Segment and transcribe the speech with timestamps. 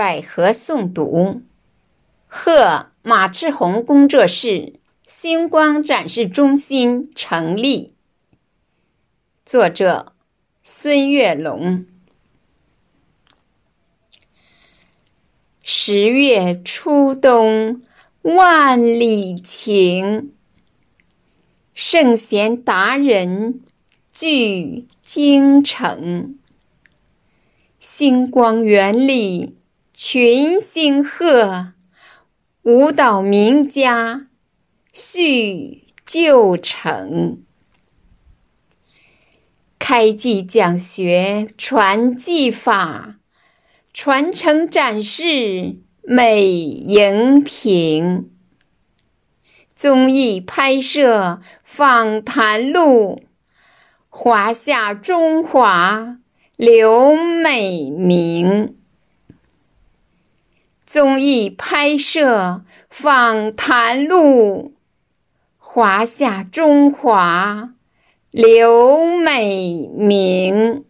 [0.00, 1.42] 百合诵读，
[2.26, 7.92] 贺马志红工作室星光展示中心成立。
[9.44, 10.14] 作者：
[10.62, 11.84] 孙月龙。
[15.62, 17.82] 十月初冬
[18.22, 20.32] 万里晴，
[21.74, 23.60] 圣贤达人
[24.10, 26.38] 聚京城，
[27.78, 29.59] 星光园里。
[30.02, 31.74] 群星贺，
[32.62, 34.28] 舞蹈名家
[34.94, 37.42] 叙旧城。
[39.78, 43.16] 开技讲学传技法，
[43.92, 48.30] 传承展示美荧屏。
[49.74, 53.22] 综艺拍摄访谈录，
[54.08, 56.16] 华夏中华
[56.56, 58.79] 留美名。
[60.90, 64.74] 综艺拍摄访谈录，
[65.56, 67.74] 华夏中华
[68.32, 70.84] 刘美名。